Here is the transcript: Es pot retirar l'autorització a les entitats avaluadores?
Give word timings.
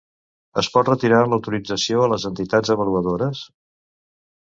Es 0.61 0.69
pot 0.77 0.89
retirar 0.91 1.19
l'autorització 1.33 2.01
a 2.01 2.09
les 2.15 2.27
entitats 2.33 2.77
avaluadores? 2.79 3.47